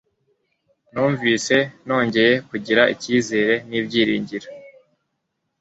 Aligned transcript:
numvise 0.91 1.55
nongeye 1.85 2.33
kugira 2.49 2.81
icyizere 2.93 3.53
nibyiringiro 3.69 4.47